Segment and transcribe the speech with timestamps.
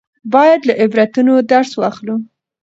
[0.33, 2.15] باید له عبرتونو درس واخلو.